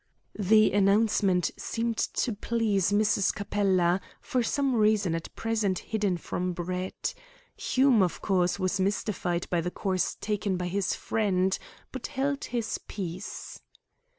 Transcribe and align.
The 0.39 0.71
announcement 0.71 1.51
seemed 1.57 1.97
to 1.97 2.33
please 2.33 2.91
Mrs. 2.91 3.31
Capella, 3.35 4.01
for 4.19 4.41
some 4.41 4.73
reason 4.75 5.13
at 5.13 5.35
present 5.35 5.77
hidden 5.77 6.17
from 6.17 6.53
Brett. 6.53 7.13
Hume, 7.55 8.01
of 8.01 8.19
course, 8.19 8.57
was 8.57 8.79
mystified 8.79 9.47
by 9.51 9.61
the 9.61 9.69
course 9.69 10.15
taken 10.19 10.57
by 10.57 10.69
his 10.69 10.95
friend, 10.95 11.55
but 11.91 12.07
held 12.07 12.45
his 12.45 12.79
peace. 12.87 13.61